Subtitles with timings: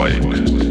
[0.00, 0.69] awake.